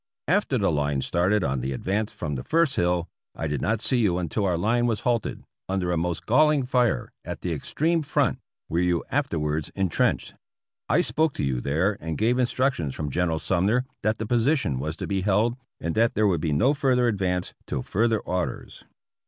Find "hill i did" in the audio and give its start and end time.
2.75-3.61